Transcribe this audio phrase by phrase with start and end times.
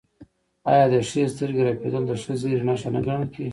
[0.71, 3.49] آیا د ښي سترګې رپیدل د ښه زیری نښه نه ګڼل کیږي؟